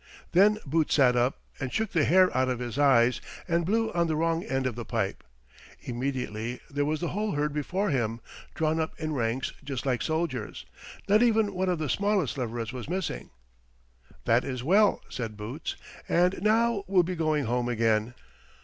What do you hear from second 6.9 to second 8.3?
the whole herd before him,